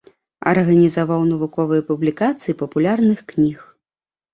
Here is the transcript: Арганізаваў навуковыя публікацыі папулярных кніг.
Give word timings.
Арганізаваў 0.51 1.21
навуковыя 1.33 1.85
публікацыі 1.93 2.59
папулярных 2.67 3.19
кніг. 3.33 3.57